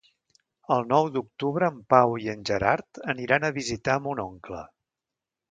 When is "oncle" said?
4.27-4.65